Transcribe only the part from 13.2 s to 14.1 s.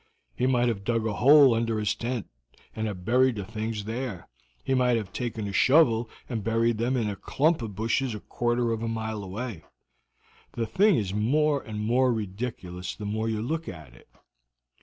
you look at it."